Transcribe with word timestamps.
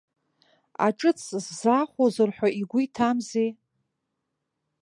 Аҿыц 0.85 1.19
сзаахәозар 1.45 2.29
ҳәа 2.35 2.49
игәы 2.59 2.79
иҭамзи. 2.85 3.49